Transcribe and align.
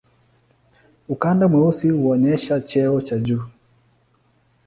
Ukanda 1.09 1.47
mweusi 1.47 1.89
huonyesha 1.89 2.61
cheo 2.61 3.01
cha 3.01 3.19
juu. 3.19 3.41